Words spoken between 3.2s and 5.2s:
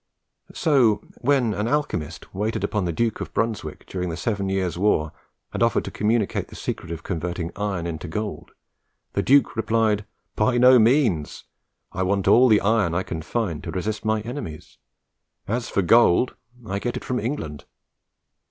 of Brunswick during the Seven Years' War,